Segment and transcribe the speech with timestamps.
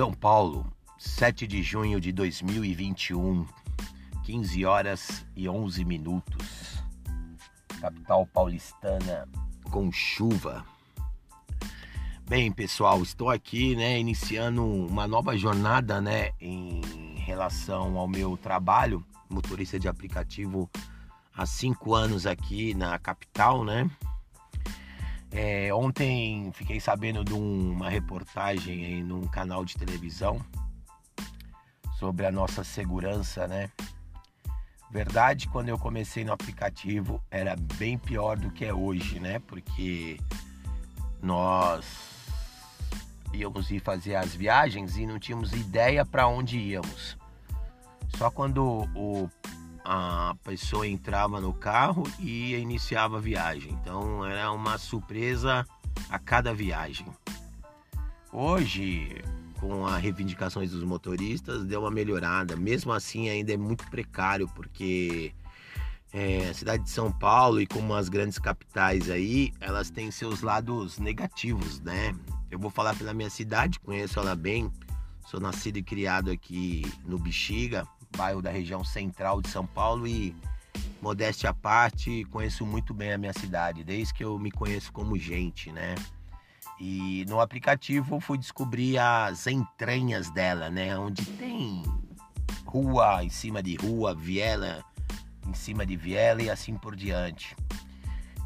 [0.00, 0.64] São Paulo,
[0.96, 3.46] 7 de junho de 2021,
[4.24, 6.82] 15 horas e 11 minutos.
[7.78, 9.28] Capital paulistana
[9.64, 10.64] com chuva.
[12.26, 16.80] Bem, pessoal, estou aqui, né, iniciando uma nova jornada, né, em
[17.16, 20.70] relação ao meu trabalho, motorista de aplicativo
[21.36, 23.90] há cinco anos aqui na capital, né?
[25.32, 30.44] É, ontem fiquei sabendo de uma reportagem em num canal de televisão
[31.98, 33.70] sobre a nossa segurança, né?
[34.90, 39.38] Verdade, quando eu comecei no aplicativo era bem pior do que é hoje, né?
[39.38, 40.18] Porque
[41.22, 41.86] nós
[43.32, 47.16] íamos ir fazer as viagens e não tínhamos ideia para onde íamos.
[48.16, 49.30] Só quando o
[49.92, 53.72] a pessoa entrava no carro e iniciava a viagem.
[53.72, 55.66] Então era uma surpresa
[56.08, 57.08] a cada viagem.
[58.32, 59.20] Hoje,
[59.58, 62.54] com as reivindicações dos motoristas, deu uma melhorada.
[62.54, 65.34] Mesmo assim, ainda é muito precário, porque
[66.12, 70.40] é, a cidade de São Paulo e como as grandes capitais aí, elas têm seus
[70.40, 72.14] lados negativos, né?
[72.48, 74.70] Eu vou falar pela minha cidade, conheço ela bem.
[75.26, 77.84] Sou nascido e criado aqui no Bexiga,
[78.16, 80.34] bairro da região central de São Paulo e
[81.00, 85.18] modéstia à parte, conheço muito bem a minha cidade, desde que eu me conheço como
[85.18, 85.94] gente, né?
[86.78, 90.96] E no aplicativo fui descobrir as entranhas dela, né?
[90.98, 91.82] Onde tem
[92.64, 94.84] rua em cima de rua, viela
[95.50, 97.56] em cima de viela e assim por diante.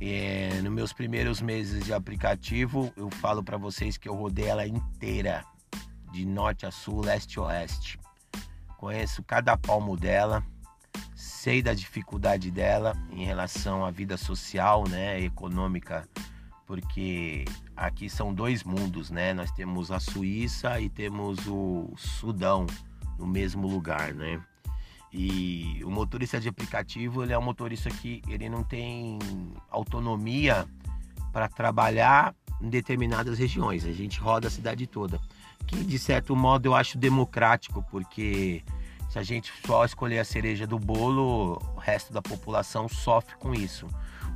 [0.00, 4.66] E, nos meus primeiros meses de aplicativo, eu falo para vocês que eu rodei ela
[4.66, 5.44] inteira,
[6.12, 7.98] de norte a sul, leste a oeste.
[8.80, 10.42] Conheço cada palmo dela,
[11.14, 16.08] sei da dificuldade dela em relação à vida social, né, econômica,
[16.66, 17.44] porque
[17.76, 19.34] aqui são dois mundos, né?
[19.34, 22.66] Nós temos a Suíça e temos o Sudão
[23.18, 24.42] no mesmo lugar, né?
[25.12, 29.18] E o motorista de aplicativo, ele é um motorista que ele não tem
[29.68, 30.66] autonomia
[31.34, 33.84] para trabalhar em determinadas regiões.
[33.84, 35.20] A gente roda a cidade toda
[35.66, 38.62] que de certo modo eu acho democrático, porque
[39.08, 43.54] se a gente só escolher a cereja do bolo, o resto da população sofre com
[43.54, 43.86] isso.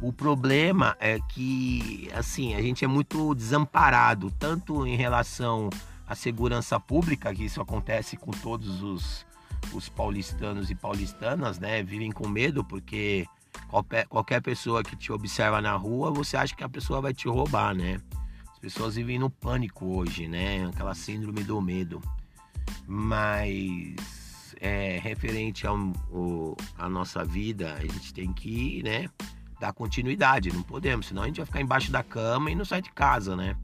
[0.00, 5.70] O problema é que, assim, a gente é muito desamparado, tanto em relação
[6.06, 9.26] à segurança pública, que isso acontece com todos os,
[9.72, 11.82] os paulistanos e paulistanas, né?
[11.82, 13.26] Vivem com medo porque
[13.68, 17.28] qualquer, qualquer pessoa que te observa na rua, você acha que a pessoa vai te
[17.28, 18.00] roubar, né?
[18.64, 20.66] Pessoas vivem no pânico hoje, né?
[20.68, 22.00] Aquela síndrome do medo.
[22.86, 29.10] Mas é, referente ao, ao, à nossa vida, a gente tem que, né,
[29.60, 30.50] dar continuidade.
[30.50, 33.36] Não podemos, senão a gente vai ficar embaixo da cama e não sai de casa,
[33.36, 33.54] né?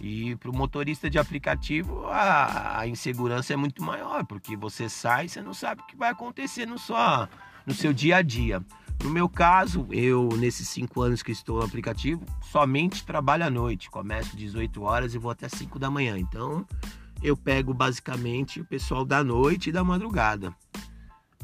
[0.00, 5.26] E para o motorista de aplicativo, a, a, insegurança é muito maior, porque você sai
[5.26, 7.28] e você não sabe o que vai acontecer no, só,
[7.64, 8.60] no seu dia a dia.
[9.02, 13.90] No meu caso, eu, nesses cinco anos que estou no aplicativo, somente trabalho à noite.
[13.90, 16.18] Começo às 18 horas e vou até 5 da manhã.
[16.18, 16.66] Então,
[17.22, 20.54] eu pego basicamente o pessoal da noite e da madrugada.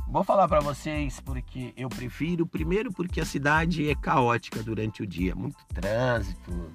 [0.08, 5.06] Vou falar para vocês porque eu prefiro, primeiro porque a cidade é caótica durante o
[5.06, 6.70] dia, muito trânsito.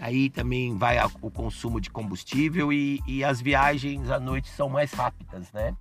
[0.00, 4.92] Aí também vai o consumo de combustível e, e as viagens à noite são mais
[4.92, 5.76] rápidas, né?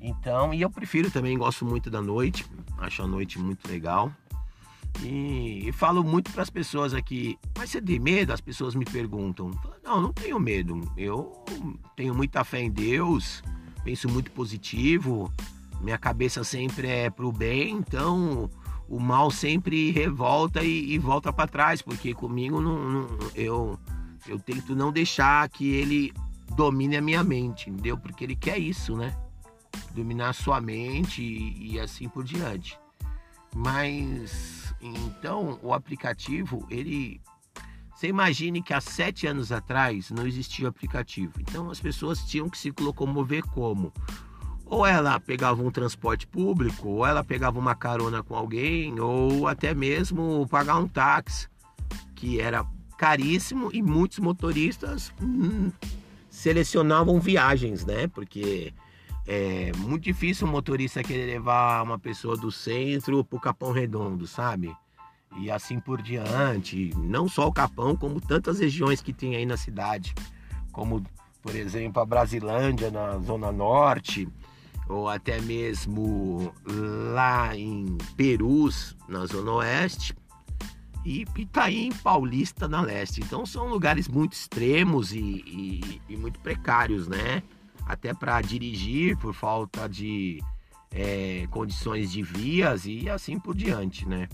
[0.00, 2.44] Então, e eu prefiro também, gosto muito da noite,
[2.78, 4.12] acho a noite muito legal.
[5.02, 8.32] E, e falo muito para as pessoas aqui, mas você tem medo?
[8.32, 9.50] As pessoas me perguntam.
[9.82, 10.80] Não, não tenho medo.
[10.96, 11.32] Eu
[11.96, 13.42] tenho muita fé em Deus,
[13.82, 15.32] penso muito positivo,
[15.80, 18.48] minha cabeça sempre é pro bem, então
[18.88, 23.78] o mal sempre revolta e, e volta para trás, porque comigo não, não, eu,
[24.26, 26.12] eu tento não deixar que ele
[26.54, 27.96] domine a minha mente, entendeu?
[27.98, 29.14] Porque ele quer isso, né?
[29.94, 32.78] Dominar sua mente e, e assim por diante.
[33.54, 37.20] Mas então o aplicativo, ele.
[37.94, 41.32] Você imagine que há sete anos atrás não existia aplicativo.
[41.40, 43.92] Então as pessoas tinham que se locomover como?
[44.66, 49.72] Ou ela pegava um transporte público, ou ela pegava uma carona com alguém, ou até
[49.74, 51.48] mesmo pagar um táxi,
[52.16, 52.66] que era
[52.98, 55.70] caríssimo e muitos motoristas hum,
[56.28, 58.08] selecionavam viagens, né?
[58.08, 58.72] Porque
[59.26, 64.74] é muito difícil um motorista querer levar uma pessoa do centro pro Capão Redondo, sabe?
[65.38, 66.92] E assim por diante.
[66.96, 70.14] Não só o Capão, como tantas regiões que tem aí na cidade.
[70.70, 71.02] Como,
[71.42, 74.28] por exemplo, a Brasilândia na Zona Norte,
[74.88, 76.52] ou até mesmo
[77.14, 80.14] lá em Perus, na Zona Oeste.
[81.04, 83.20] e Pitaim Paulista na leste.
[83.20, 87.42] Então são lugares muito extremos e, e, e muito precários, né?
[87.86, 90.42] Até para dirigir por falta de
[90.90, 94.28] é, condições de vias e assim por diante, né?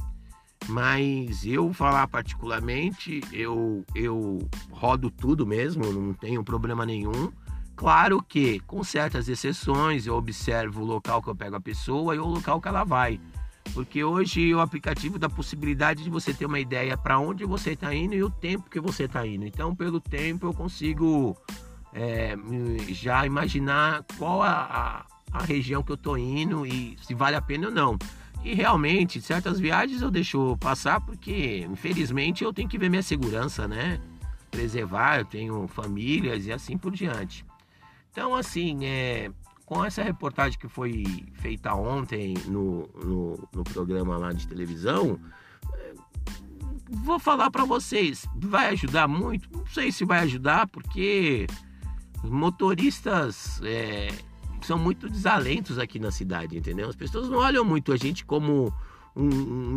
[0.69, 4.38] Mas eu falar particularmente, eu, eu
[4.70, 7.32] rodo tudo mesmo, não tenho problema nenhum.
[7.75, 12.19] Claro que, com certas exceções, eu observo o local que eu pego a pessoa e
[12.19, 13.19] o local que ela vai.
[13.73, 17.94] Porque hoje o aplicativo dá possibilidade de você ter uma ideia para onde você está
[17.94, 19.47] indo e o tempo que você está indo.
[19.47, 21.37] Então, pelo tempo, eu consigo
[21.93, 22.37] é,
[22.89, 27.43] já imaginar qual a, a, a região que eu estou indo e se vale a
[27.43, 27.99] pena ou não.
[28.43, 33.69] E realmente, certas viagens eu deixo passar porque, infelizmente, eu tenho que ver minha segurança,
[33.69, 34.01] né?
[34.51, 37.45] Preservar, eu tenho famílias e assim por diante.
[38.11, 39.31] Então, assim, é,
[39.67, 41.05] com essa reportagem que foi
[41.35, 45.21] feita ontem no, no, no programa lá de televisão,
[45.75, 45.93] é,
[46.89, 49.49] vou falar para vocês, vai ajudar muito?
[49.53, 51.47] Não sei se vai ajudar, porque
[52.23, 54.09] os motoristas é,
[54.63, 56.89] são muito desalentos aqui na cidade, entendeu?
[56.89, 58.73] As pessoas não olham muito a gente como
[59.17, 59.29] um,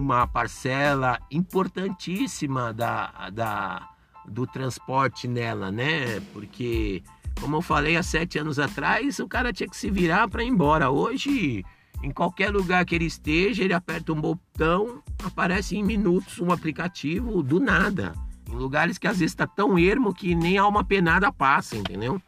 [0.02, 3.90] uma parcela importantíssima da, da,
[4.28, 6.20] do transporte nela, né?
[6.34, 7.04] Porque
[7.40, 10.48] como eu falei há sete anos atrás, o cara tinha que se virar para ir
[10.48, 10.90] embora.
[10.90, 11.66] Hoje,
[12.02, 17.42] em qualquer lugar que ele esteja, ele aperta um botão, aparece em minutos um aplicativo
[17.42, 18.14] do nada.
[18.50, 22.22] Em lugares que às vezes está tão ermo que nem alma penada passa, entendeu?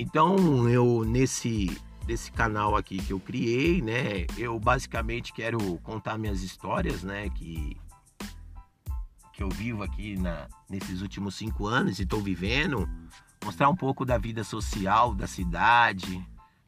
[0.00, 6.40] Então, eu nesse desse canal aqui que eu criei, né, eu basicamente quero contar minhas
[6.40, 7.76] histórias, né, que
[9.34, 12.88] que eu vivo aqui na, nesses últimos cinco anos e estou vivendo.
[13.44, 16.24] Mostrar um pouco da vida social da cidade,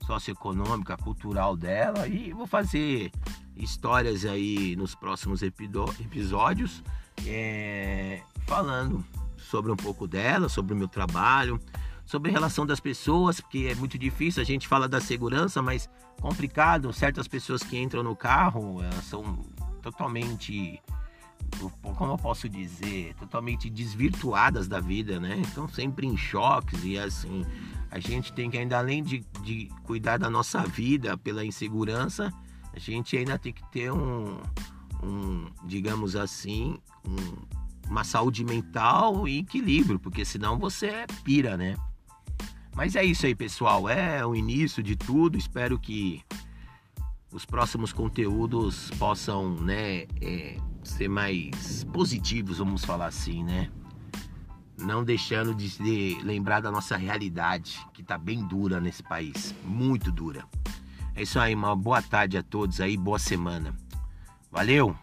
[0.07, 2.09] socioeconômica, cultural dela.
[2.09, 3.13] E vou fazer
[3.57, 6.83] histórias aí nos próximos episódios
[7.27, 9.05] é, falando
[9.37, 11.61] sobre um pouco dela, sobre o meu trabalho,
[12.11, 15.89] sobre a relação das pessoas, porque é muito difícil, a gente fala da segurança, mas
[16.21, 19.39] complicado, certas pessoas que entram no carro são
[19.81, 20.83] totalmente
[21.97, 25.37] como eu posso dizer, totalmente desvirtuadas da vida, né?
[25.39, 27.47] Então sempre em choques e assim,
[27.93, 32.33] a gente tem que ainda além de, de cuidar da nossa vida pela insegurança,
[32.75, 34.37] a gente ainda tem que ter um,
[35.01, 36.77] um digamos assim,
[37.07, 41.77] um, uma saúde mental e equilíbrio, porque senão você pira, né?
[42.75, 43.89] Mas é isso aí, pessoal.
[43.89, 45.37] É o início de tudo.
[45.37, 46.23] Espero que
[47.33, 53.71] os próximos conteúdos possam, né, é, ser mais positivos, vamos falar assim, né?
[54.79, 60.45] Não deixando de lembrar da nossa realidade, que tá bem dura nesse país, muito dura.
[61.15, 63.75] É isso aí, uma boa tarde a todos aí, boa semana.
[64.51, 64.97] Valeu!